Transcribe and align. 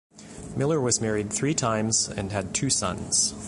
Miller 0.57 0.81
was 0.81 0.99
married 0.99 1.31
three 1.31 1.53
times 1.53 2.09
and 2.09 2.31
had 2.31 2.55
two 2.55 2.71
sons. 2.71 3.35